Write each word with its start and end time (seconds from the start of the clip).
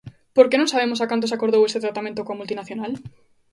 ¿Por 0.35 0.45
que 0.49 0.59
non 0.59 0.71
sabemos 0.73 0.99
a 0.99 1.09
canto 1.11 1.25
se 1.29 1.35
acordou 1.37 1.61
ese 1.65 1.83
tratamento 1.85 2.25
coa 2.25 2.39
multinacional? 2.39 2.91